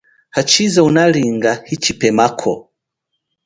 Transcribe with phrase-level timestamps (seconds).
[0.39, 2.53] Achize unalinga hi chipemako.